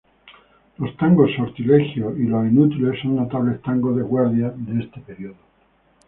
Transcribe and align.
Los 0.79 0.97
tangos 0.97 1.29
"Sortilegio" 1.35 2.17
y 2.17 2.23
"Los 2.25 2.47
inútiles" 2.47 2.99
son 3.03 3.17
notables 3.17 3.61
tangos 3.61 3.95
de 3.95 4.01
Guardia 4.01 4.49
de 4.49 4.83
este 4.83 4.99
período. 4.99 5.37